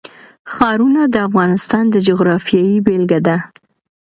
ښارونه 0.53 1.01
د 1.13 1.15
افغانستان 1.27 1.83
د 1.89 1.95
جغرافیې 2.07 2.65
بېلګه 2.85 3.19
ده. 3.27 3.37